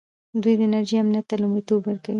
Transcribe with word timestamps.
دوی 0.41 0.53
د 0.57 0.61
انرژۍ 0.67 0.95
امنیت 0.99 1.25
ته 1.29 1.35
لومړیتوب 1.41 1.81
ورکوي. 1.85 2.09